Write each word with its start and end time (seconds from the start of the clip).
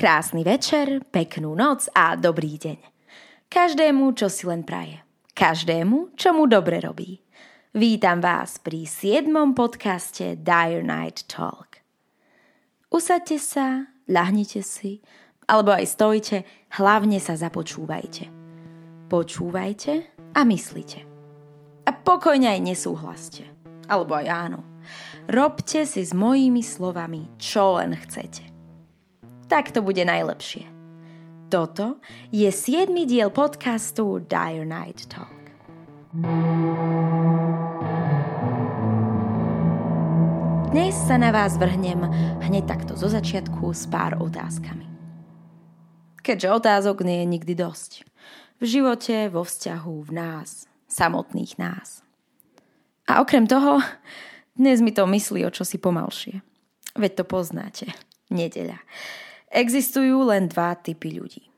Krásny 0.00 0.48
večer, 0.48 1.04
peknú 1.12 1.52
noc 1.52 1.92
a 1.92 2.16
dobrý 2.16 2.56
deň. 2.56 2.80
Každému, 3.52 4.16
čo 4.16 4.32
si 4.32 4.48
len 4.48 4.64
praje. 4.64 5.04
Každému, 5.36 6.16
čo 6.16 6.32
mu 6.32 6.48
dobre 6.48 6.80
robí. 6.80 7.20
Vítam 7.76 8.24
vás 8.24 8.56
pri 8.56 8.88
7. 8.88 9.28
podcaste 9.52 10.40
Dire 10.40 10.80
Night 10.80 11.28
Talk. 11.28 11.84
Usaďte 12.88 13.36
sa, 13.36 13.92
ľahnite 14.08 14.64
si, 14.64 15.04
alebo 15.44 15.76
aj 15.76 15.84
stojte, 15.84 16.48
hlavne 16.80 17.20
sa 17.20 17.36
započúvajte. 17.36 18.32
Počúvajte 19.12 19.92
a 20.32 20.40
myslite. 20.48 21.09
A 21.90 21.98
pokojne 22.06 22.46
aj 22.54 22.62
nesúhlaste. 22.62 23.50
Alebo 23.90 24.14
aj 24.14 24.30
áno. 24.30 24.62
Robte 25.26 25.82
si 25.82 26.06
s 26.06 26.14
mojimi 26.14 26.62
slovami, 26.62 27.26
čo 27.34 27.82
len 27.82 27.98
chcete. 27.98 28.46
Tak 29.50 29.74
to 29.74 29.82
bude 29.82 29.98
najlepšie. 29.98 30.70
Toto 31.50 31.98
je 32.30 32.46
7. 32.46 32.94
diel 33.10 33.34
podcastu 33.34 34.22
Dire 34.22 34.62
Night 34.62 35.10
Talk. 35.10 35.34
Dnes 40.70 40.94
sa 40.94 41.18
na 41.18 41.34
vás 41.34 41.58
vrhnem 41.58 42.06
hneď 42.38 42.70
takto 42.70 42.94
zo 42.94 43.10
začiatku 43.10 43.66
s 43.74 43.90
pár 43.90 44.14
otázkami. 44.22 44.86
Keďže 46.22 46.54
otázok 46.54 47.02
nie 47.02 47.26
je 47.26 47.34
nikdy 47.34 47.58
dosť. 47.58 48.06
V 48.62 48.78
živote, 48.78 49.26
vo 49.26 49.42
vzťahu, 49.42 49.94
v 50.06 50.10
nás, 50.14 50.69
samotných 50.90 51.56
nás. 51.56 52.02
A 53.06 53.22
okrem 53.22 53.46
toho, 53.46 53.78
dnes 54.58 54.82
mi 54.82 54.90
to 54.90 55.06
myslí 55.06 55.46
o 55.46 55.54
čosi 55.54 55.78
pomalšie. 55.78 56.42
Veď 56.98 57.22
to 57.22 57.24
poznáte. 57.24 57.86
Nedeľa. 58.30 58.78
Existujú 59.50 60.26
len 60.30 60.46
dva 60.46 60.78
typy 60.78 61.18
ľudí. 61.18 61.50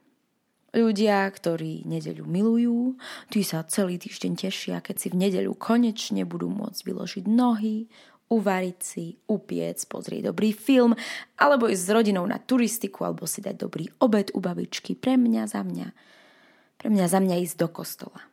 Ľudia, 0.72 1.28
ktorí 1.28 1.84
nedeľu 1.84 2.24
milujú, 2.24 2.97
tí 3.28 3.44
sa 3.44 3.61
celý 3.69 4.00
týždeň 4.00 4.33
tešia, 4.48 4.80
keď 4.80 4.97
si 4.97 5.08
v 5.12 5.20
nedeľu 5.28 5.52
konečne 5.52 6.24
budú 6.24 6.48
môcť 6.48 6.80
vyložiť 6.80 7.24
nohy, 7.28 7.92
uvariť 8.33 8.78
si, 8.80 9.20
upiec, 9.28 9.77
pozrieť 9.84 10.33
dobrý 10.33 10.56
film, 10.56 10.96
alebo 11.36 11.69
ísť 11.69 11.84
s 11.84 11.92
rodinou 11.92 12.24
na 12.24 12.41
turistiku, 12.41 13.05
alebo 13.05 13.28
si 13.28 13.44
dať 13.44 13.52
dobrý 13.61 13.84
obed 14.00 14.33
u 14.33 14.41
babičky 14.41 14.96
pre 14.96 15.20
mňa 15.20 15.44
za 15.44 15.61
mňa. 15.61 15.89
Pre 16.80 16.89
mňa 16.89 17.05
za 17.05 17.20
mňa 17.20 17.36
ísť 17.44 17.56
do 17.61 17.69
kostola. 17.69 18.31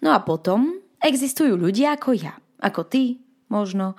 No 0.00 0.14
a 0.14 0.22
potom 0.22 0.82
existujú 1.02 1.58
ľudia 1.58 1.98
ako 1.98 2.14
ja, 2.14 2.34
ako 2.62 2.86
ty, 2.86 3.18
možno. 3.50 3.98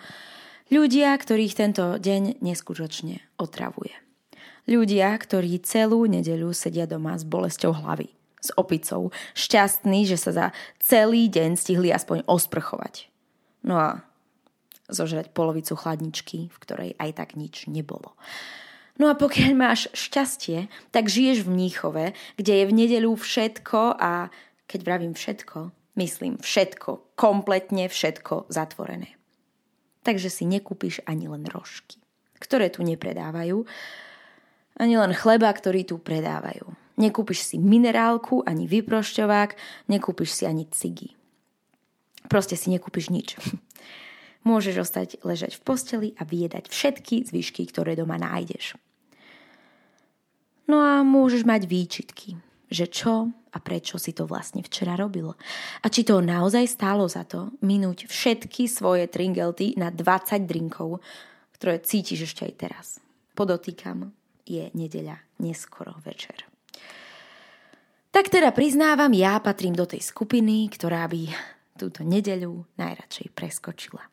Ľudia, 0.72 1.14
ktorých 1.14 1.54
tento 1.54 2.00
deň 2.00 2.42
neskutočne 2.42 3.22
otravuje. 3.38 3.94
Ľudia, 4.66 5.12
ktorí 5.20 5.60
celú 5.62 6.08
nedeľu 6.08 6.56
sedia 6.56 6.88
doma 6.88 7.20
s 7.20 7.28
bolesťou 7.28 7.84
hlavy, 7.84 8.10
s 8.40 8.50
opicou, 8.56 9.12
šťastní, 9.36 10.08
že 10.08 10.16
sa 10.16 10.32
za 10.32 10.48
celý 10.80 11.28
deň 11.28 11.60
stihli 11.60 11.92
aspoň 11.92 12.24
osprchovať. 12.26 13.12
No 13.68 13.76
a 13.76 13.90
zožrať 14.88 15.32
polovicu 15.36 15.76
chladničky, 15.76 16.52
v 16.52 16.58
ktorej 16.64 16.92
aj 17.00 17.12
tak 17.16 17.30
nič 17.36 17.68
nebolo. 17.68 18.16
No 19.02 19.10
a 19.10 19.18
pokiaľ 19.18 19.52
máš 19.58 19.90
šťastie, 19.96 20.70
tak 20.94 21.10
žiješ 21.10 21.44
v 21.44 21.52
Mníchove, 21.52 22.06
kde 22.38 22.54
je 22.62 22.66
v 22.70 22.76
nedeľu 22.78 23.18
všetko 23.18 23.98
a 23.98 24.30
keď 24.68 24.80
vravím 24.84 25.14
všetko, 25.14 25.72
myslím 26.00 26.40
všetko, 26.42 27.16
kompletne 27.18 27.90
všetko 27.90 28.50
zatvorené. 28.50 29.16
Takže 30.04 30.28
si 30.28 30.44
nekúpiš 30.44 31.00
ani 31.08 31.32
len 31.32 31.48
rožky, 31.48 32.00
ktoré 32.40 32.68
tu 32.68 32.84
nepredávajú, 32.84 33.64
ani 34.80 34.96
len 34.98 35.14
chleba, 35.16 35.48
ktorý 35.54 35.88
tu 35.88 36.02
predávajú. 36.02 36.66
Nekúpiš 36.94 37.54
si 37.54 37.56
minerálku, 37.58 38.46
ani 38.46 38.70
vyprošťovák, 38.70 39.58
nekúpiš 39.90 40.30
si 40.42 40.44
ani 40.46 40.70
cigy. 40.70 41.18
Proste 42.30 42.54
si 42.54 42.70
nekúpiš 42.70 43.10
nič. 43.10 43.38
Môžeš 44.50 44.84
ostať 44.84 45.10
ležať 45.24 45.56
v 45.56 45.62
posteli 45.64 46.10
a 46.20 46.28
vyjedať 46.28 46.68
všetky 46.68 47.24
zvyšky, 47.32 47.64
ktoré 47.72 47.96
doma 47.96 48.20
nájdeš. 48.20 48.76
No 50.68 50.84
a 50.84 51.04
môžeš 51.04 51.48
mať 51.48 51.68
výčitky, 51.68 52.40
že 52.74 52.90
čo 52.90 53.30
a 53.30 53.58
prečo 53.62 54.02
si 54.02 54.18
to 54.18 54.26
vlastne 54.26 54.66
včera 54.66 54.98
robil. 54.98 55.30
A 55.86 55.86
či 55.94 56.02
to 56.02 56.18
naozaj 56.26 56.66
stálo 56.66 57.06
za 57.06 57.22
to 57.22 57.54
minúť 57.62 58.10
všetky 58.10 58.66
svoje 58.66 59.06
tringelty 59.06 59.78
na 59.78 59.94
20 59.94 60.50
drinkov, 60.50 61.06
ktoré 61.54 61.78
cítiš 61.86 62.34
ešte 62.34 62.50
aj 62.50 62.54
teraz. 62.58 62.86
Podotýkam, 63.38 64.10
je 64.44 64.74
nedeľa 64.74 65.22
neskoro 65.46 65.94
večer. 66.02 66.50
Tak 68.14 68.30
teda 68.30 68.54
priznávam, 68.54 69.10
ja 69.14 69.42
patrím 69.42 69.74
do 69.74 69.90
tej 69.90 70.02
skupiny, 70.02 70.70
ktorá 70.70 71.06
by 71.10 71.34
túto 71.78 72.06
nedeľu 72.06 72.66
najradšej 72.78 73.34
preskočila. 73.34 74.06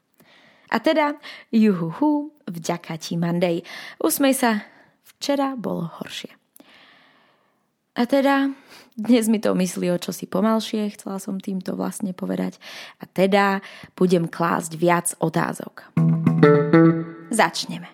A 0.70 0.76
teda, 0.78 1.18
juhuhu, 1.52 2.32
vďaka 2.48 2.96
ti 2.96 3.18
Monday. 3.20 3.60
Usmej 4.00 4.34
sa, 4.38 4.64
včera 5.04 5.52
bolo 5.58 5.90
horšie. 6.00 6.39
A 8.00 8.08
teda, 8.08 8.48
dnes 8.96 9.28
mi 9.28 9.36
to 9.44 9.52
myslí 9.52 9.92
o 9.92 10.00
čosi 10.00 10.24
pomalšie, 10.24 10.88
chcela 10.96 11.20
som 11.20 11.36
týmto 11.36 11.76
vlastne 11.76 12.16
povedať. 12.16 12.56
A 12.96 13.04
teda, 13.04 13.60
budem 13.92 14.24
klásť 14.24 14.72
viac 14.80 15.12
otázok. 15.20 15.92
Začneme. 17.28 17.92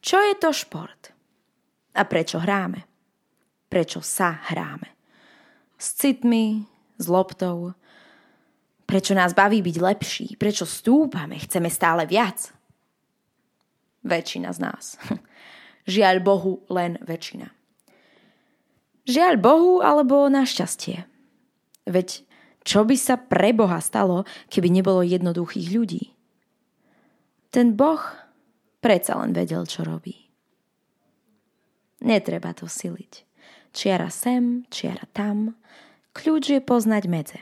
Čo 0.00 0.16
je 0.24 0.34
to 0.40 0.56
šport? 0.56 1.12
A 1.92 2.08
prečo 2.08 2.40
hráme? 2.40 2.88
Prečo 3.68 4.00
sa 4.00 4.40
hráme? 4.48 4.88
S 5.76 6.00
citmi, 6.00 6.64
s 6.96 7.04
loptou. 7.04 7.76
Prečo 8.88 9.12
nás 9.12 9.36
baví 9.36 9.60
byť 9.60 9.76
lepší? 9.84 10.26
Prečo 10.40 10.64
stúpame? 10.64 11.36
Chceme 11.44 11.68
stále 11.68 12.08
viac? 12.08 12.56
Väčšina 14.00 14.48
z 14.56 14.58
nás. 14.64 14.96
Žiaľ 15.92 16.16
Bohu, 16.24 16.64
len 16.72 16.96
väčšina. 17.04 17.52
Žiaľ 19.04 19.34
Bohu 19.36 19.84
alebo 19.84 20.32
našťastie. 20.32 21.04
Veď 21.84 22.24
čo 22.64 22.88
by 22.88 22.96
sa 22.96 23.20
pre 23.20 23.52
Boha 23.52 23.76
stalo, 23.84 24.24
keby 24.48 24.72
nebolo 24.72 25.04
jednoduchých 25.04 25.68
ľudí? 25.76 26.16
Ten 27.52 27.76
Boh 27.76 28.00
predsa 28.80 29.20
len 29.20 29.36
vedel, 29.36 29.68
čo 29.68 29.84
robí. 29.84 30.16
Netreba 32.00 32.56
to 32.56 32.64
siliť. 32.64 33.28
Čiara 33.76 34.08
sem, 34.08 34.64
čiara 34.72 35.04
tam. 35.12 35.52
Kľúč 36.16 36.56
je 36.56 36.60
poznať 36.64 37.04
medze. 37.04 37.38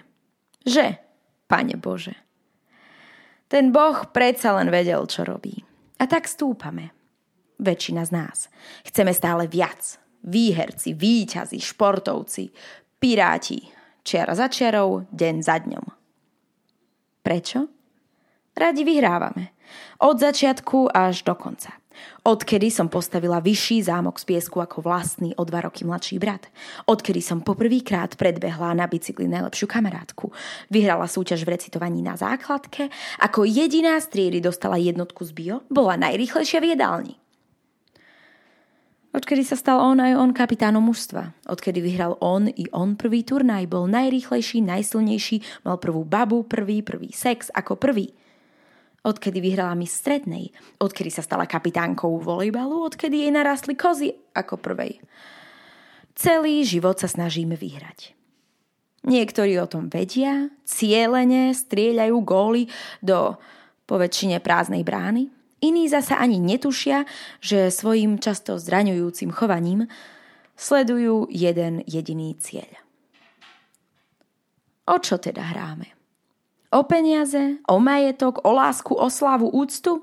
Že, 0.66 0.98
pane 1.46 1.78
Bože. 1.78 2.18
Ten 3.46 3.70
Boh 3.70 4.10
predsa 4.10 4.58
len 4.58 4.74
vedel, 4.74 5.06
čo 5.06 5.22
robí. 5.22 5.62
A 6.02 6.10
tak 6.10 6.26
stúpame. 6.26 6.90
Väčšina 7.62 8.02
z 8.02 8.10
nás. 8.10 8.38
Chceme 8.82 9.14
stále 9.14 9.46
viac. 9.46 10.01
Výherci, 10.22 10.94
výťazi, 10.94 11.58
športovci, 11.58 12.50
piráti. 12.98 13.58
Čiara 14.02 14.34
za 14.34 14.50
čiarou, 14.50 15.06
deň 15.10 15.36
za 15.42 15.56
dňom. 15.62 15.84
Prečo? 17.22 17.70
Radi 18.54 18.82
vyhrávame. 18.82 19.54
Od 20.02 20.18
začiatku 20.18 20.90
až 20.90 21.22
do 21.22 21.38
konca. 21.38 21.78
Odkedy 22.22 22.70
som 22.70 22.90
postavila 22.90 23.38
vyšší 23.38 23.86
zámok 23.86 24.18
z 24.18 24.24
piesku 24.26 24.58
ako 24.58 24.82
vlastný 24.82 25.34
o 25.38 25.42
dva 25.46 25.62
roky 25.66 25.86
mladší 25.86 26.18
brat. 26.18 26.50
Odkedy 26.90 27.22
som 27.22 27.42
poprvýkrát 27.42 28.18
predbehla 28.18 28.74
na 28.74 28.90
bicykli 28.90 29.30
najlepšiu 29.30 29.66
kamarátku. 29.70 30.34
Vyhrala 30.70 31.06
súťaž 31.06 31.46
v 31.46 31.54
recitovaní 31.54 32.02
na 32.02 32.18
základke. 32.18 32.90
Ako 33.22 33.46
jediná 33.46 33.98
z 34.02 34.10
triedy 34.10 34.38
dostala 34.42 34.78
jednotku 34.78 35.22
z 35.22 35.32
bio. 35.34 35.56
Bola 35.70 35.94
najrýchlejšia 35.98 36.58
v 36.58 36.70
jedálni. 36.74 37.21
Odkedy 39.12 39.44
sa 39.44 39.60
stal 39.60 39.76
on 39.76 40.00
aj 40.00 40.16
on 40.16 40.32
kapitánom 40.32 40.80
mužstva. 40.80 41.36
Odkedy 41.44 41.84
vyhral 41.84 42.16
on 42.24 42.48
i 42.48 42.64
on 42.72 42.96
prvý 42.96 43.20
turnaj, 43.22 43.68
bol 43.68 43.84
najrýchlejší, 43.84 44.64
najsilnejší, 44.64 45.68
mal 45.68 45.76
prvú 45.76 46.08
babu, 46.08 46.48
prvý, 46.48 46.80
prvý 46.80 47.12
sex 47.12 47.52
ako 47.52 47.76
prvý 47.76 48.08
odkedy 49.02 49.42
vyhrala 49.42 49.74
mi 49.74 49.86
strednej, 49.86 50.54
odkedy 50.78 51.10
sa 51.10 51.26
stala 51.26 51.50
kapitánkou 51.50 52.22
volejbalu, 52.22 52.86
odkedy 52.86 53.26
jej 53.26 53.32
narastli 53.34 53.74
kozy 53.74 54.14
ako 54.34 54.58
prvej. 54.62 55.02
Celý 56.14 56.62
život 56.62 57.02
sa 57.02 57.10
snažíme 57.10 57.58
vyhrať. 57.58 58.14
Niektorí 59.02 59.58
o 59.58 59.66
tom 59.66 59.90
vedia, 59.90 60.46
cieľene 60.62 61.50
strieľajú 61.50 62.16
góly 62.22 62.70
do 63.02 63.34
poväčšine 63.90 64.38
prázdnej 64.38 64.86
brány, 64.86 65.26
iní 65.62 65.86
zasa 65.88 66.18
ani 66.18 66.42
netušia, 66.42 67.06
že 67.38 67.70
svojim 67.70 68.18
často 68.18 68.58
zraňujúcim 68.58 69.30
chovaním 69.30 69.86
sledujú 70.58 71.30
jeden 71.30 71.86
jediný 71.86 72.34
cieľ. 72.36 72.68
O 74.90 74.98
čo 74.98 75.16
teda 75.16 75.54
hráme? 75.54 75.94
O 76.74 76.82
peniaze? 76.82 77.62
O 77.70 77.78
majetok? 77.78 78.42
O 78.42 78.50
lásku? 78.50 78.92
O 78.92 79.06
slávu? 79.06 79.46
Úctu? 79.46 80.02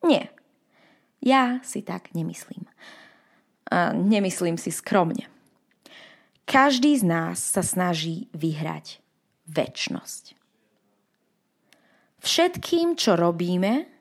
Nie. 0.00 0.32
Ja 1.20 1.60
si 1.60 1.84
tak 1.84 2.10
nemyslím. 2.16 2.64
A 3.68 3.92
nemyslím 3.92 4.56
si 4.56 4.72
skromne. 4.72 5.28
Každý 6.48 6.98
z 6.98 7.04
nás 7.06 7.38
sa 7.38 7.62
snaží 7.62 8.26
vyhrať 8.34 8.98
väčnosť. 9.46 10.34
Všetkým, 12.22 12.94
čo 12.94 13.18
robíme, 13.18 13.91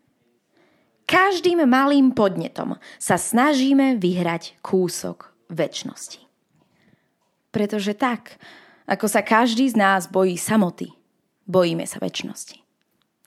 každým 1.11 1.67
malým 1.67 2.15
podnetom 2.15 2.79
sa 2.95 3.19
snažíme 3.19 3.99
vyhrať 3.99 4.55
kúsok 4.63 5.35
väčšnosti. 5.51 6.23
Pretože 7.51 7.91
tak, 7.91 8.39
ako 8.87 9.11
sa 9.11 9.19
každý 9.19 9.67
z 9.67 9.75
nás 9.75 10.07
bojí 10.07 10.39
samoty, 10.39 10.95
bojíme 11.43 11.83
sa 11.83 11.99
väčšnosti. 11.99 12.63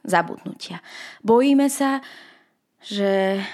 Zabudnutia. 0.01 0.81
Bojíme 1.21 1.69
sa, 1.69 2.01
že... 2.81 3.45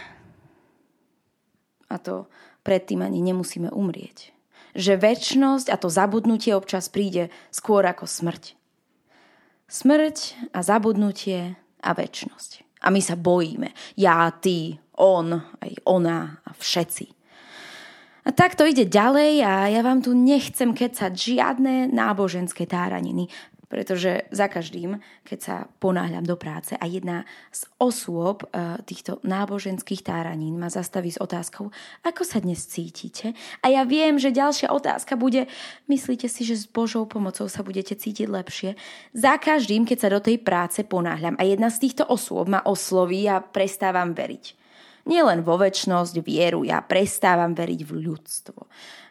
A 1.90 1.98
to 1.98 2.30
predtým 2.62 3.02
ani 3.02 3.18
nemusíme 3.18 3.66
umrieť. 3.74 4.30
Že 4.78 5.02
väčšnosť 5.02 5.66
a 5.74 5.76
to 5.78 5.90
zabudnutie 5.90 6.54
občas 6.54 6.86
príde 6.86 7.34
skôr 7.50 7.82
ako 7.82 8.06
smrť. 8.06 8.54
Smrť 9.66 10.50
a 10.54 10.62
zabudnutie 10.62 11.58
a 11.82 11.90
väčšnosť. 11.90 12.69
A 12.80 12.88
my 12.88 13.00
sa 13.04 13.16
bojíme. 13.16 13.72
Ja, 14.00 14.28
ty, 14.32 14.80
on, 15.00 15.36
aj 15.36 15.72
ona 15.84 16.40
a 16.44 16.50
všetci. 16.56 17.06
A 18.20 18.36
tak 18.36 18.52
to 18.52 18.68
ide 18.68 18.84
ďalej 18.84 19.40
a 19.40 19.72
ja 19.72 19.80
vám 19.80 20.04
tu 20.04 20.12
nechcem 20.12 20.76
kecať 20.76 21.12
žiadne 21.16 21.88
náboženské 21.88 22.68
táraniny, 22.68 23.32
pretože 23.70 24.26
za 24.34 24.50
každým, 24.50 24.98
keď 25.22 25.38
sa 25.38 25.56
ponáhľam 25.78 26.26
do 26.26 26.34
práce 26.34 26.74
a 26.74 26.84
jedna 26.90 27.22
z 27.54 27.70
osôb 27.78 28.42
uh, 28.50 28.82
týchto 28.82 29.22
náboženských 29.22 30.02
táranín 30.02 30.58
ma 30.58 30.66
zastaví 30.66 31.14
s 31.14 31.22
otázkou, 31.22 31.70
ako 32.02 32.22
sa 32.26 32.42
dnes 32.42 32.66
cítite? 32.66 33.32
A 33.62 33.70
ja 33.70 33.86
viem, 33.86 34.18
že 34.18 34.34
ďalšia 34.34 34.74
otázka 34.74 35.14
bude, 35.14 35.46
myslíte 35.86 36.26
si, 36.26 36.42
že 36.42 36.58
s 36.58 36.66
Božou 36.66 37.06
pomocou 37.06 37.46
sa 37.46 37.62
budete 37.62 37.94
cítiť 37.94 38.26
lepšie? 38.26 38.74
Za 39.14 39.38
každým, 39.38 39.86
keď 39.86 39.98
sa 40.02 40.10
do 40.10 40.20
tej 40.20 40.42
práce 40.42 40.82
ponáhľam 40.82 41.38
a 41.38 41.46
jedna 41.46 41.70
z 41.70 41.86
týchto 41.86 42.02
osôb 42.10 42.50
ma 42.50 42.66
osloví 42.66 43.30
a 43.30 43.38
prestávam 43.38 44.12
veriť. 44.12 44.59
Nielen 45.08 45.40
vo 45.40 45.56
väčšnosť, 45.56 46.20
vieru, 46.20 46.64
ja 46.66 46.84
prestávam 46.84 47.56
veriť 47.56 47.80
v 47.84 47.92
ľudstvo. 48.04 48.60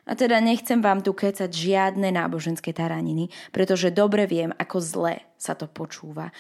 A 0.10 0.18
teda 0.18 0.42
nechcem 0.42 0.82
vám 0.82 1.06
tu 1.06 1.14
kecať 1.14 1.50
žiadne 1.50 2.10
náboženské 2.10 2.74
taraniny, 2.74 3.30
pretože 3.54 3.94
dobre 3.94 4.26
viem, 4.26 4.50
ako 4.58 4.78
zle 4.82 5.16
sa 5.38 5.54
to 5.54 5.70
počúva. 5.70 6.34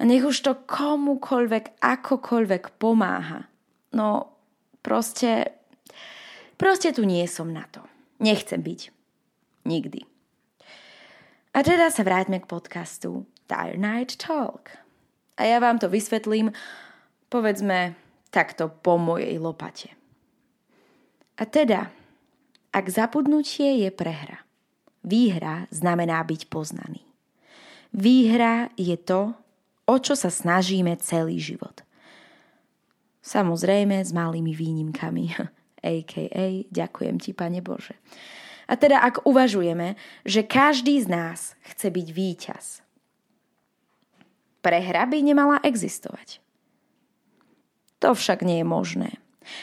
A 0.00 0.02
nech 0.02 0.24
už 0.24 0.40
to 0.40 0.52
komukoľvek, 0.64 1.78
akokoľvek 1.84 2.80
pomáha. 2.80 3.46
No, 3.92 4.34
proste, 4.80 5.54
proste 6.56 6.90
tu 6.96 7.04
nie 7.04 7.22
som 7.28 7.52
na 7.52 7.68
to. 7.68 7.84
Nechcem 8.18 8.58
byť. 8.58 8.80
Nikdy. 9.64 10.00
A 11.54 11.62
teda 11.62 11.92
sa 11.92 12.02
vráťme 12.02 12.42
k 12.42 12.50
podcastu 12.50 13.28
Tire 13.46 13.78
Night 13.78 14.18
Talk. 14.18 14.74
A 15.38 15.46
ja 15.46 15.62
vám 15.62 15.78
to 15.78 15.86
vysvetlím, 15.86 16.50
povedzme, 17.30 17.94
takto 18.34 18.66
po 18.66 18.98
mojej 18.98 19.38
lopate. 19.38 19.94
A 21.38 21.46
teda, 21.46 21.94
ak 22.74 22.86
zabudnutie 22.90 23.86
je 23.86 23.90
prehra, 23.94 24.42
výhra 25.06 25.70
znamená 25.70 26.18
byť 26.26 26.50
poznaný. 26.50 27.06
Výhra 27.94 28.74
je 28.74 28.98
to, 28.98 29.38
o 29.86 29.96
čo 30.02 30.18
sa 30.18 30.34
snažíme 30.34 30.98
celý 30.98 31.38
život. 31.38 31.86
Samozrejme 33.22 34.02
s 34.02 34.10
malými 34.10 34.50
výnimkami, 34.50 35.24
a.k.a. 35.94 36.46
ďakujem 36.74 37.16
ti, 37.22 37.30
Pane 37.30 37.62
Bože. 37.62 37.94
A 38.64 38.74
teda 38.74 39.04
ak 39.04 39.28
uvažujeme, 39.28 39.94
že 40.24 40.42
každý 40.42 40.96
z 41.04 41.06
nás 41.12 41.40
chce 41.68 41.92
byť 41.92 42.06
víťaz, 42.10 42.64
prehra 44.64 45.04
by 45.04 45.18
nemala 45.20 45.60
existovať. 45.60 46.43
To 48.04 48.12
však 48.12 48.44
nie 48.44 48.60
je 48.60 48.66
možné. 48.68 49.10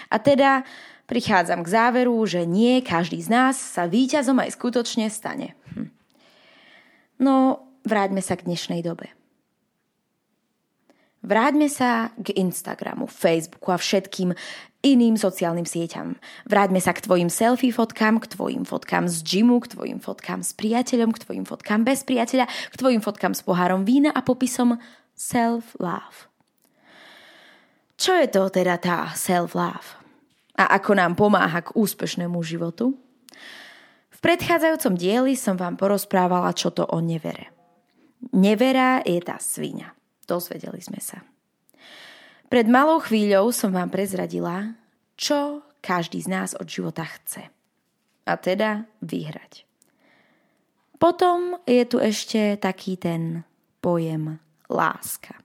A 0.09 0.17
teda 0.17 0.65
prichádzam 1.05 1.61
k 1.61 1.73
záveru, 1.77 2.17
že 2.25 2.49
nie 2.49 2.81
každý 2.81 3.21
z 3.21 3.29
nás 3.29 3.53
sa 3.53 3.85
víťazom 3.85 4.41
aj 4.41 4.57
skutočne 4.57 5.13
stane. 5.13 5.53
Hm. 5.77 5.93
No, 7.21 7.61
vráťme 7.85 8.25
sa 8.25 8.33
k 8.33 8.49
dnešnej 8.49 8.81
dobe. 8.81 9.13
Vráťme 11.21 11.69
sa 11.69 12.09
k 12.17 12.33
Instagramu, 12.33 13.05
Facebooku 13.05 13.69
a 13.69 13.77
všetkým 13.77 14.33
iným 14.81 15.21
sociálnym 15.21 15.69
sieťam. 15.69 16.17
Vráťme 16.49 16.81
sa 16.81 16.97
k 16.97 17.05
tvojim 17.05 17.29
selfie 17.29 17.69
fotkám, 17.69 18.17
k 18.17 18.33
tvojim 18.33 18.65
fotkám 18.65 19.05
z 19.05 19.21
gymu, 19.21 19.61
k 19.61 19.69
tvojim 19.77 19.99
fotkám 20.01 20.41
s 20.41 20.57
priateľom, 20.57 21.13
k 21.13 21.21
tvojim 21.21 21.45
fotkám 21.45 21.85
bez 21.85 22.01
priateľa, 22.01 22.49
k 22.49 22.73
tvojim 22.73 23.05
fotkám 23.05 23.37
s 23.37 23.45
pohárom 23.45 23.85
vína 23.85 24.09
a 24.09 24.25
popisom 24.25 24.81
self-love. 25.13 26.30
Čo 28.01 28.17
je 28.17 28.33
to 28.33 28.49
teda 28.49 28.81
tá 28.81 29.13
self-love? 29.13 30.01
A 30.57 30.73
ako 30.73 30.97
nám 30.97 31.13
pomáha 31.13 31.61
k 31.61 31.77
úspešnému 31.77 32.41
životu? 32.41 32.97
V 34.09 34.17
predchádzajúcom 34.25 34.97
dieli 34.97 35.37
som 35.37 35.53
vám 35.53 35.77
porozprávala, 35.77 36.49
čo 36.57 36.73
to 36.73 36.81
o 36.89 36.97
nevere. 36.97 37.53
Nevera 38.33 39.05
je 39.05 39.21
tá 39.21 39.37
svinia. 39.37 39.93
Dozvedeli 40.25 40.81
sme 40.81 40.97
sa. 40.97 41.21
Pred 42.49 42.65
malou 42.73 42.97
chvíľou 43.05 43.53
som 43.53 43.69
vám 43.69 43.93
prezradila, 43.93 44.73
čo 45.13 45.61
každý 45.85 46.25
z 46.25 46.29
nás 46.33 46.49
od 46.57 46.65
života 46.65 47.05
chce. 47.05 47.53
A 48.25 48.33
teda 48.33 48.89
vyhrať. 49.05 49.69
Potom 50.97 51.61
je 51.69 51.85
tu 51.85 52.01
ešte 52.01 52.57
taký 52.57 52.97
ten 52.97 53.45
pojem 53.77 54.41
láska. 54.69 55.40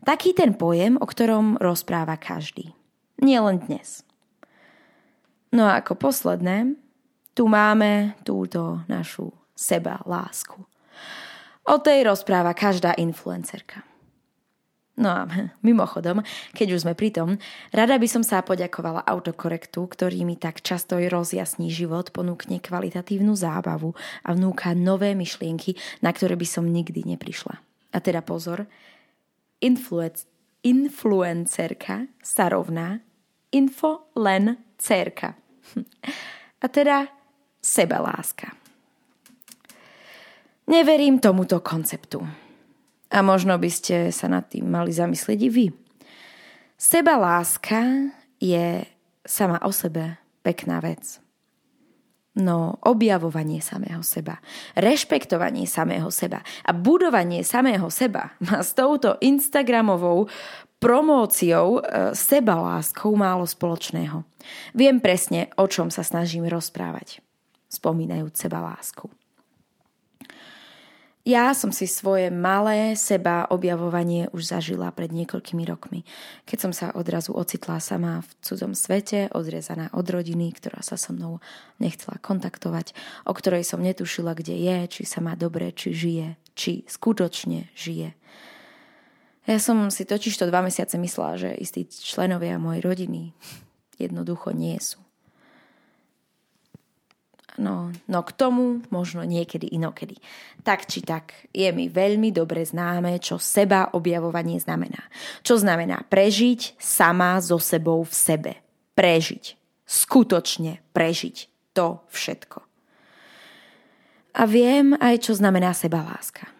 Taký 0.00 0.32
ten 0.32 0.56
pojem, 0.56 0.96
o 0.96 1.04
ktorom 1.04 1.60
rozpráva 1.60 2.16
každý. 2.16 2.72
Nie 3.20 3.44
len 3.44 3.60
dnes. 3.60 4.00
No 5.52 5.68
a 5.68 5.82
ako 5.82 5.98
posledné, 5.98 6.78
tu 7.36 7.50
máme 7.50 8.16
túto 8.24 8.80
našu 8.88 9.34
seba 9.52 10.00
lásku. 10.08 10.56
O 11.68 11.76
tej 11.78 12.08
rozpráva 12.08 12.56
každá 12.56 12.96
influencerka. 12.96 13.84
No 15.00 15.08
a 15.08 15.20
mimochodom, 15.68 16.20
keď 16.52 16.76
už 16.76 16.82
sme 16.84 16.94
pri 16.96 17.10
tom, 17.12 17.28
rada 17.72 17.96
by 17.96 18.08
som 18.08 18.20
sa 18.20 18.44
poďakovala 18.44 19.04
autokorektu, 19.04 19.80
ktorý 19.80 20.28
mi 20.28 20.36
tak 20.36 20.60
často 20.60 21.00
rozjasní 21.00 21.72
život, 21.72 22.12
ponúkne 22.12 22.60
kvalitatívnu 22.60 23.32
zábavu 23.32 23.96
a 24.24 24.36
vnúka 24.36 24.76
nové 24.76 25.16
myšlienky, 25.16 25.76
na 26.04 26.12
ktoré 26.12 26.36
by 26.36 26.46
som 26.46 26.68
nikdy 26.68 27.04
neprišla. 27.04 27.56
A 27.90 27.98
teda 27.98 28.22
pozor, 28.22 28.68
influenc, 29.60 30.24
influencerka 30.64 32.08
sa 32.20 32.48
rovná 32.52 33.00
info 33.52 34.12
len 34.16 34.60
cerka. 34.76 35.36
A 36.64 36.66
teda 36.68 37.08
sebaláska. 37.60 38.52
Neverím 40.68 41.18
tomuto 41.18 41.58
konceptu. 41.60 42.22
A 43.10 43.18
možno 43.26 43.58
by 43.58 43.70
ste 43.72 43.96
sa 44.14 44.30
nad 44.30 44.46
tým 44.46 44.70
mali 44.70 44.94
zamyslieť 44.94 45.40
i 45.42 45.50
vy. 45.50 45.66
Sebaláska 46.78 48.12
je 48.38 48.86
sama 49.26 49.58
o 49.66 49.74
sebe 49.74 50.16
pekná 50.46 50.78
vec. 50.78 51.18
No 52.30 52.78
objavovanie 52.86 53.58
samého 53.58 54.06
seba, 54.06 54.38
rešpektovanie 54.78 55.66
samého 55.66 56.14
seba 56.14 56.46
a 56.62 56.70
budovanie 56.70 57.42
samého 57.42 57.90
seba 57.90 58.38
má 58.38 58.62
s 58.62 58.70
touto 58.70 59.18
Instagramovou 59.18 60.30
promóciou 60.78 61.82
e, 61.82 62.14
sebaláskou 62.14 63.12
málo 63.18 63.44
spoločného. 63.44 64.22
Viem 64.72 65.02
presne, 65.02 65.50
o 65.58 65.66
čom 65.66 65.90
sa 65.90 66.06
snažím 66.06 66.46
rozprávať, 66.46 67.18
spomínajúc 67.66 68.32
sebalásku. 68.38 69.19
Ja 71.30 71.54
som 71.54 71.70
si 71.70 71.86
svoje 71.86 72.26
malé 72.26 72.98
seba 72.98 73.46
objavovanie 73.54 74.26
už 74.34 74.50
zažila 74.50 74.90
pred 74.90 75.14
niekoľkými 75.14 75.62
rokmi, 75.62 76.02
keď 76.42 76.58
som 76.58 76.72
sa 76.74 76.90
odrazu 76.90 77.30
ocitla 77.30 77.78
sama 77.78 78.26
v 78.26 78.30
cudzom 78.42 78.74
svete, 78.74 79.30
odrezaná 79.30 79.94
od 79.94 80.10
rodiny, 80.10 80.50
ktorá 80.50 80.82
sa 80.82 80.98
so 80.98 81.14
mnou 81.14 81.38
nechcela 81.78 82.18
kontaktovať, 82.18 82.98
o 83.22 83.30
ktorej 83.30 83.62
som 83.62 83.78
netušila, 83.78 84.34
kde 84.34 84.58
je, 84.58 84.78
či 84.90 85.02
sa 85.06 85.22
má 85.22 85.38
dobre, 85.38 85.70
či 85.70 85.94
žije, 85.94 86.34
či 86.58 86.82
skutočne 86.90 87.70
žije. 87.78 88.10
Ja 89.46 89.58
som 89.62 89.86
si 89.94 90.02
totiž 90.02 90.34
to 90.34 90.50
dva 90.50 90.66
mesiace 90.66 90.98
myslela, 90.98 91.38
že 91.38 91.54
istí 91.54 91.86
členovia 91.86 92.58
mojej 92.58 92.82
rodiny 92.82 93.38
jednoducho 94.02 94.50
nie 94.50 94.82
sú. 94.82 94.98
No, 97.60 97.92
no 98.08 98.20
k 98.24 98.32
tomu 98.32 98.80
možno 98.88 99.20
niekedy 99.28 99.68
inokedy. 99.76 100.16
Tak 100.64 100.88
či 100.88 101.04
tak, 101.04 101.36
je 101.52 101.68
mi 101.76 101.92
veľmi 101.92 102.32
dobre 102.32 102.64
známe, 102.64 103.20
čo 103.20 103.36
seba 103.36 103.92
objavovanie 103.92 104.56
znamená. 104.56 105.04
Čo 105.44 105.60
znamená 105.60 106.00
prežiť 106.08 106.80
sama 106.80 107.36
so 107.44 107.60
sebou 107.60 108.00
v 108.00 108.14
sebe. 108.16 108.52
Prežiť. 108.96 109.60
Skutočne 109.84 110.80
prežiť 110.96 111.36
to 111.76 112.00
všetko. 112.08 112.58
A 114.40 114.42
viem 114.48 114.96
aj, 114.96 115.28
čo 115.28 115.36
znamená 115.36 115.76
seba 115.76 116.00
láska 116.00 116.59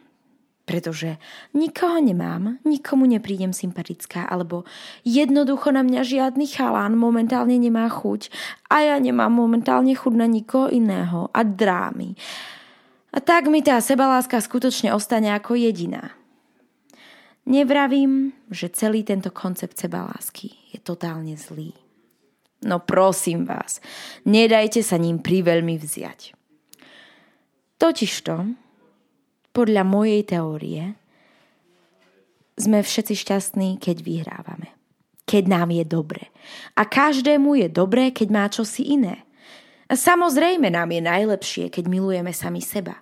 pretože 0.70 1.18
nikoho 1.50 1.98
nemám, 1.98 2.62
nikomu 2.62 3.10
neprídem 3.10 3.50
sympatická, 3.50 4.22
alebo 4.30 4.62
jednoducho 5.02 5.74
na 5.74 5.82
mňa 5.82 6.06
žiadny 6.06 6.46
chalán 6.46 6.94
momentálne 6.94 7.58
nemá 7.58 7.90
chuť 7.90 8.30
a 8.70 8.94
ja 8.94 8.96
nemám 9.02 9.34
momentálne 9.34 9.90
chuť 9.98 10.14
na 10.14 10.30
nikoho 10.30 10.70
iného 10.70 11.26
a 11.34 11.42
drámy. 11.42 12.14
A 13.10 13.18
tak 13.18 13.50
mi 13.50 13.66
tá 13.66 13.82
sebaláska 13.82 14.38
skutočne 14.38 14.94
ostane 14.94 15.34
ako 15.34 15.58
jediná. 15.58 16.14
Nevravím, 17.50 18.30
že 18.46 18.70
celý 18.70 19.02
tento 19.02 19.34
koncept 19.34 19.74
sebalásky 19.74 20.54
je 20.70 20.78
totálne 20.78 21.34
zlý. 21.34 21.74
No 22.62 22.78
prosím 22.78 23.42
vás, 23.42 23.82
nedajte 24.22 24.86
sa 24.86 25.02
ním 25.02 25.18
priveľmi 25.18 25.74
vziať. 25.82 26.38
Totižto, 27.74 28.69
podľa 29.50 29.82
mojej 29.82 30.22
teórie 30.26 30.82
sme 32.60 32.84
všetci 32.84 33.14
šťastní, 33.16 33.68
keď 33.80 33.96
vyhrávame. 34.04 34.68
Keď 35.24 35.44
nám 35.46 35.70
je 35.72 35.84
dobre. 35.86 36.28
A 36.76 36.84
každému 36.84 37.56
je 37.56 37.68
dobré, 37.70 38.10
keď 38.12 38.28
má 38.30 38.44
čosi 38.50 38.94
iné. 38.94 39.24
A 39.90 39.98
samozrejme 39.98 40.70
nám 40.70 40.90
je 40.92 41.02
najlepšie, 41.02 41.64
keď 41.72 41.84
milujeme 41.90 42.30
sami 42.30 42.62
seba. 42.62 43.00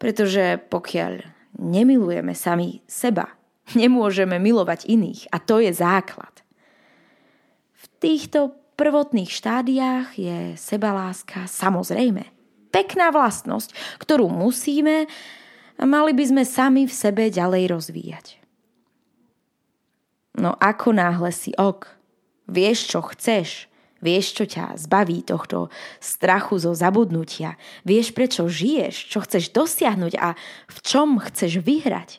Pretože 0.00 0.58
pokiaľ 0.70 1.22
nemilujeme 1.60 2.34
sami 2.34 2.82
seba, 2.88 3.30
nemôžeme 3.78 4.40
milovať 4.42 4.90
iných. 4.90 5.30
A 5.30 5.38
to 5.38 5.62
je 5.62 5.70
základ. 5.70 6.32
V 7.78 7.84
týchto 8.02 8.54
prvotných 8.74 9.30
štádiách 9.30 10.08
je 10.18 10.38
sebaláska 10.58 11.46
samozrejme. 11.46 12.26
Pekná 12.74 13.14
vlastnosť, 13.14 13.70
ktorú 14.02 14.26
musíme 14.26 15.06
a 15.78 15.82
mali 15.84 16.14
by 16.14 16.24
sme 16.24 16.42
sami 16.46 16.86
v 16.86 16.94
sebe 16.94 17.30
ďalej 17.30 17.70
rozvíjať. 17.70 18.26
No 20.34 20.58
ako 20.58 20.94
náhle 20.94 21.30
si 21.30 21.54
ok, 21.54 21.86
vieš, 22.50 22.90
čo 22.90 23.00
chceš, 23.06 23.70
vieš, 24.02 24.34
čo 24.36 24.44
ťa 24.44 24.76
zbaví 24.76 25.22
tohto 25.22 25.70
strachu 26.02 26.58
zo 26.60 26.74
zabudnutia, 26.74 27.56
vieš, 27.86 28.12
prečo 28.12 28.50
žiješ, 28.50 29.08
čo 29.08 29.22
chceš 29.22 29.54
dosiahnuť 29.54 30.12
a 30.18 30.36
v 30.68 30.78
čom 30.82 31.22
chceš 31.22 31.62
vyhrať. 31.62 32.18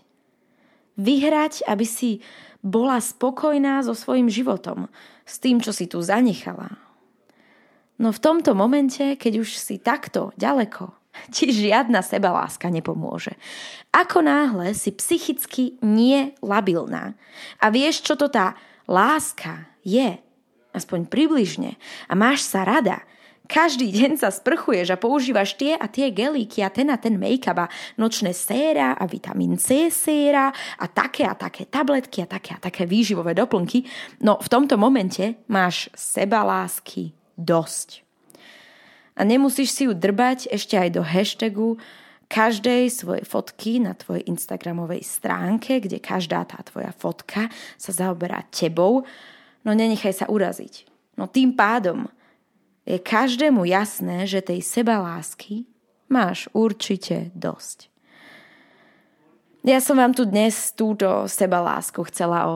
Vyhrať, 0.95 1.67
aby 1.67 1.83
si 1.83 2.24
bola 2.65 2.97
spokojná 2.97 3.83
so 3.85 3.93
svojim 3.93 4.31
životom, 4.31 4.89
s 5.27 5.38
tým, 5.38 5.62
čo 5.62 5.69
si 5.69 5.85
tu 5.85 6.01
zanechala. 6.01 6.79
No 8.01 8.09
v 8.12 8.19
tomto 8.19 8.57
momente, 8.57 9.15
keď 9.15 9.45
už 9.45 9.55
si 9.55 9.77
takto 9.77 10.33
ďaleko, 10.35 10.91
ti 11.36 11.51
žiadna 11.51 12.01
sebaláska 12.01 12.67
nepomôže. 12.69 13.36
Ako 13.95 14.22
náhle 14.22 14.75
si 14.75 14.91
psychicky 14.91 15.79
nie 15.79 16.36
labilná 16.43 17.15
a 17.60 17.72
vieš, 17.72 18.03
čo 18.03 18.19
to 18.19 18.27
tá 18.27 18.55
láska 18.86 19.69
je, 19.81 20.19
aspoň 20.75 21.07
približne, 21.07 21.79
a 22.10 22.13
máš 22.13 22.45
sa 22.45 22.67
rada, 22.67 23.01
každý 23.45 23.93
deň 23.93 24.17
sa 24.17 24.34
sprchuješ 24.34 24.98
a 24.98 25.01
používaš 25.01 25.53
tie 25.53 25.77
a 25.77 25.86
tie 25.86 26.10
gelíky 26.10 26.65
a 26.65 26.74
ten 26.74 26.89
a 26.89 26.98
ten 26.98 27.13
make-up 27.22 27.69
a 27.69 27.72
nočné 27.93 28.34
séra 28.34 28.98
a 28.98 29.05
vitamín 29.05 29.62
C 29.62 29.93
séra 29.93 30.50
a 30.81 30.86
také 30.89 31.29
a 31.29 31.38
také 31.38 31.69
tabletky 31.69 32.25
a 32.25 32.27
také 32.27 32.57
a 32.57 32.60
také 32.60 32.89
výživové 32.89 33.38
doplnky, 33.38 33.86
no 34.25 34.41
v 34.41 34.48
tomto 34.50 34.81
momente 34.81 35.38
máš 35.45 35.93
sebalásky 35.93 37.13
dosť. 37.38 38.04
A 39.15 39.24
nemusíš 39.24 39.72
si 39.72 39.84
ju 39.88 39.95
drbať 39.95 40.51
ešte 40.51 40.75
aj 40.75 40.89
do 40.91 41.01
hashtagu 41.01 41.79
každej 42.27 42.91
svojej 42.91 43.24
fotky 43.24 43.79
na 43.79 43.95
tvojej 43.95 44.27
Instagramovej 44.27 45.05
stránke, 45.07 45.79
kde 45.79 46.03
každá 46.03 46.43
tá 46.43 46.60
tvoja 46.67 46.91
fotka 46.91 47.48
sa 47.79 47.91
zaoberá 47.95 48.43
tebou, 48.51 49.07
no 49.63 49.72
nenechaj 49.72 50.25
sa 50.25 50.25
uraziť. 50.27 50.89
No 51.15 51.31
tým 51.31 51.55
pádom 51.55 52.12
je 52.84 53.00
každému 53.00 53.63
jasné, 53.65 54.27
že 54.27 54.43
tej 54.43 54.62
sebalásky 54.62 55.63
máš 56.12 56.51
určite 56.51 57.31
dosť. 57.34 57.89
Ja 59.65 59.81
som 59.81 59.98
vám 59.98 60.13
tu 60.13 60.29
dnes 60.29 60.53
túto 60.77 61.25
sebalásku 61.25 61.98
chcela 62.13 62.45
o 62.51 62.55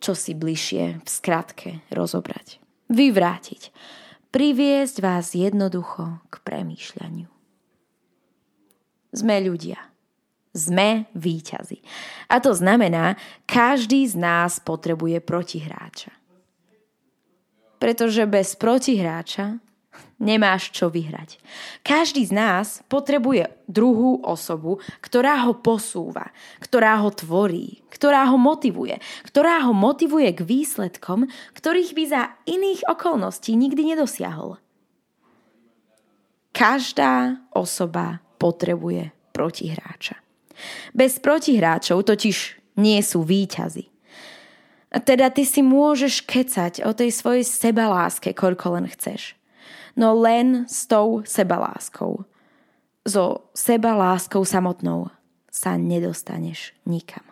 čosi 0.00 0.36
bližšie 0.36 1.00
v 1.00 1.08
skratke 1.08 1.80
rozobrať. 1.88 2.60
Vyvrátiť 2.92 3.72
priviesť 4.30 4.96
vás 5.02 5.34
jednoducho 5.34 6.22
k 6.30 6.34
premýšľaniu. 6.42 7.28
Sme 9.10 9.36
ľudia. 9.42 9.78
Sme 10.50 11.06
výťazi. 11.14 11.78
A 12.26 12.42
to 12.42 12.50
znamená, 12.54 13.14
každý 13.46 14.02
z 14.06 14.18
nás 14.18 14.58
potrebuje 14.58 15.22
protihráča. 15.22 16.10
Pretože 17.78 18.26
bez 18.26 18.58
protihráča 18.58 19.62
nemáš 20.20 20.70
čo 20.70 20.92
vyhrať. 20.92 21.40
Každý 21.80 22.28
z 22.28 22.32
nás 22.36 22.84
potrebuje 22.86 23.48
druhú 23.64 24.20
osobu, 24.20 24.78
ktorá 25.00 25.48
ho 25.48 25.56
posúva, 25.56 26.28
ktorá 26.60 27.00
ho 27.00 27.08
tvorí, 27.08 27.80
ktorá 27.88 28.28
ho 28.28 28.36
motivuje, 28.36 29.00
ktorá 29.24 29.64
ho 29.64 29.72
motivuje 29.72 30.30
k 30.36 30.44
výsledkom, 30.44 31.26
ktorých 31.56 31.96
by 31.96 32.04
za 32.04 32.22
iných 32.44 32.84
okolností 32.86 33.56
nikdy 33.56 33.96
nedosiahol. 33.96 34.60
Každá 36.52 37.40
osoba 37.56 38.20
potrebuje 38.36 39.16
protihráča. 39.32 40.20
Bez 40.92 41.16
protihráčov 41.16 42.04
totiž 42.04 42.60
nie 42.76 43.00
sú 43.00 43.24
výťazy. 43.24 43.88
Teda 45.06 45.30
ty 45.30 45.46
si 45.46 45.62
môžeš 45.62 46.26
kecať 46.26 46.82
o 46.82 46.90
tej 46.90 47.14
svojej 47.14 47.46
sebaláske, 47.46 48.34
koľko 48.34 48.76
len 48.76 48.90
chceš 48.90 49.39
no 50.00 50.16
len 50.16 50.64
s 50.64 50.88
tou 50.88 51.20
sebaláskou. 51.28 52.24
So 53.04 53.52
sebaláskou 53.52 54.48
samotnou 54.48 55.12
sa 55.52 55.76
nedostaneš 55.76 56.72
nikam. 56.88 57.24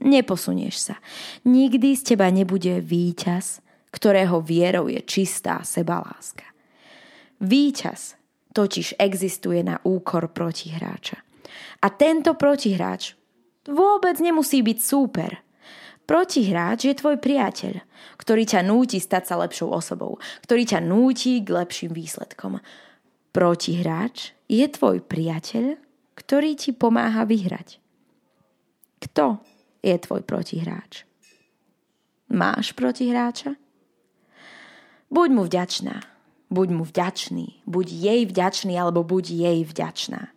Neposunieš 0.00 0.76
sa. 0.80 0.96
Nikdy 1.44 1.92
z 1.92 2.02
teba 2.16 2.32
nebude 2.32 2.80
víťaz, 2.80 3.60
ktorého 3.92 4.40
vierou 4.40 4.88
je 4.88 5.04
čistá 5.04 5.60
sebaláska. 5.60 6.48
Výťaz 7.44 8.16
totiž 8.56 8.96
existuje 8.96 9.60
na 9.60 9.76
úkor 9.84 10.32
protihráča. 10.32 11.20
A 11.84 11.86
tento 11.92 12.32
protihráč 12.40 13.12
vôbec 13.68 14.16
nemusí 14.16 14.64
byť 14.64 14.78
súper– 14.80 15.32
Protihráč 16.10 16.90
je 16.90 16.94
tvoj 16.98 17.22
priateľ, 17.22 17.86
ktorý 18.18 18.42
ťa 18.42 18.66
núti 18.66 18.98
stať 18.98 19.30
sa 19.30 19.38
lepšou 19.46 19.70
osobou, 19.70 20.18
ktorý 20.42 20.66
ťa 20.66 20.82
núti 20.82 21.38
k 21.38 21.54
lepším 21.54 21.94
výsledkom. 21.94 22.58
Protihráč 23.30 24.34
je 24.50 24.66
tvoj 24.66 25.06
priateľ, 25.06 25.78
ktorý 26.18 26.58
ti 26.58 26.74
pomáha 26.74 27.22
vyhrať. 27.22 27.78
Kto 28.98 29.38
je 29.86 29.94
tvoj 30.02 30.26
protihráč? 30.26 31.06
Máš 32.26 32.74
protihráča? 32.74 33.54
Buď 35.14 35.28
mu 35.30 35.46
vďačná, 35.46 36.02
buď 36.50 36.68
mu 36.74 36.82
vďačný, 36.90 37.62
buď 37.70 37.86
jej 37.86 38.20
vďačný 38.26 38.74
alebo 38.74 39.06
buď 39.06 39.24
jej 39.30 39.58
vďačná. 39.62 40.34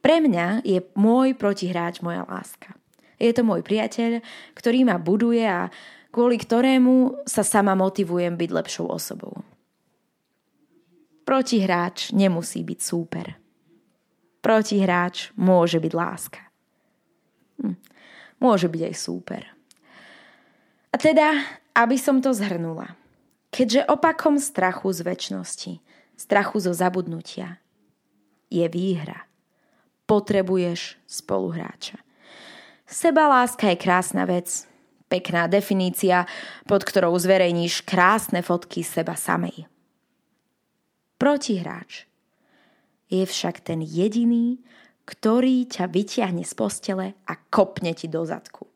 Pre 0.00 0.16
mňa 0.24 0.64
je 0.64 0.80
môj 0.96 1.36
protihráč 1.36 2.00
moja 2.00 2.24
láska. 2.24 2.80
Je 3.22 3.30
to 3.30 3.46
môj 3.46 3.62
priateľ, 3.62 4.18
ktorý 4.58 4.82
ma 4.82 4.98
buduje 4.98 5.46
a 5.46 5.70
kvôli 6.10 6.34
ktorému 6.42 7.22
sa 7.22 7.46
sama 7.46 7.78
motivujem 7.78 8.34
byť 8.34 8.50
lepšou 8.50 8.90
osobou. 8.90 9.46
Protihráč 11.22 12.10
nemusí 12.10 12.66
byť 12.66 12.78
súper. 12.82 13.38
Protihráč 14.42 15.30
môže 15.38 15.78
byť 15.78 15.92
láska. 15.94 16.42
Hm. 17.62 17.78
Môže 18.42 18.66
byť 18.66 18.82
aj 18.90 18.94
súper. 18.98 19.42
A 20.90 20.98
teda, 20.98 21.38
aby 21.78 21.94
som 21.94 22.18
to 22.18 22.34
zhrnula. 22.34 22.98
Keďže 23.54 23.86
opakom 23.86 24.42
strachu 24.42 24.90
z 24.90 25.00
väčšnosti, 25.06 25.72
strachu 26.18 26.56
zo 26.58 26.74
zabudnutia, 26.74 27.62
je 28.50 28.66
výhra. 28.66 29.30
Potrebuješ 30.10 30.98
spoluhráča. 31.06 32.02
Sebaláska 32.92 33.72
je 33.72 33.80
krásna 33.80 34.28
vec, 34.28 34.68
pekná 35.08 35.48
definícia, 35.48 36.28
pod 36.68 36.84
ktorou 36.84 37.16
zverejníš 37.16 37.88
krásne 37.88 38.44
fotky 38.44 38.84
seba 38.84 39.16
samej. 39.16 39.64
Protihráč 41.16 42.04
je 43.08 43.24
však 43.24 43.64
ten 43.64 43.80
jediný, 43.80 44.60
ktorý 45.08 45.64
ťa 45.72 45.88
vyťahne 45.88 46.44
z 46.44 46.52
postele 46.52 47.06
a 47.24 47.32
kopne 47.48 47.96
ti 47.96 48.12
do 48.12 48.28
zadku. 48.28 48.68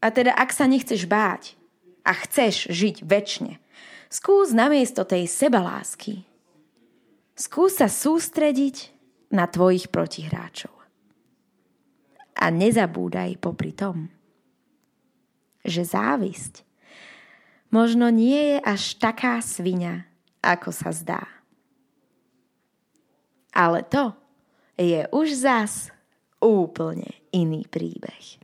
A 0.00 0.08
teda 0.08 0.32
ak 0.32 0.56
sa 0.56 0.64
nechceš 0.64 1.04
báť 1.04 1.60
a 2.08 2.16
chceš 2.24 2.72
žiť 2.72 3.04
väčšine, 3.04 3.60
skús 4.08 4.56
namiesto 4.56 5.04
tej 5.04 5.28
sebalásky. 5.28 6.24
Skús 7.36 7.84
sa 7.84 7.88
sústrediť 7.92 8.96
na 9.28 9.44
tvojich 9.44 9.92
protihráčov. 9.92 10.79
A 12.38 12.48
nezabúdaj 12.48 13.36
popri 13.42 13.74
tom, 13.74 14.08
že 15.66 15.84
závisť 15.84 16.64
možno 17.70 18.10
nie 18.10 18.56
je 18.56 18.58
až 18.62 18.82
taká 18.98 19.38
svinia, 19.40 20.08
ako 20.40 20.70
sa 20.74 20.90
zdá. 20.90 21.22
Ale 23.50 23.82
to 23.86 24.14
je 24.78 25.04
už 25.10 25.28
zas 25.36 25.90
úplne 26.40 27.10
iný 27.34 27.66
príbeh. 27.68 28.40